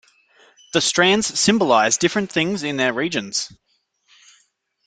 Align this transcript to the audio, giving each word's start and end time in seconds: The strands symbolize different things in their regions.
The 0.73 0.81
strands 0.81 1.27
symbolize 1.39 1.99
different 1.99 2.31
things 2.31 2.63
in 2.63 2.77
their 2.77 2.91
regions. 2.91 3.53